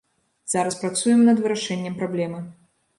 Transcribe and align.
Зараз 0.53 0.79
працуем 0.81 1.21
над 1.29 1.45
вырашэннем 1.45 2.03
праблемы. 2.05 2.45